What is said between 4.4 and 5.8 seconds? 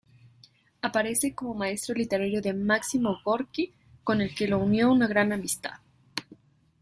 lo unió gran amistad.